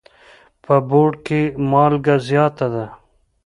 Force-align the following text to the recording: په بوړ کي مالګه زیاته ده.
په 0.63 0.75
بوړ 0.89 1.11
کي 1.25 1.41
مالګه 1.71 2.15
زیاته 2.27 2.67
ده. 2.73 2.85